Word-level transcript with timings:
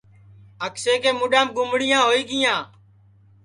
اکشے 0.65 0.93
کے 1.03 1.11
مُڈؔام 1.19 1.47
گُمڑیاں 1.55 2.01
ہوئی 2.05 2.21
گیاں 2.29 2.59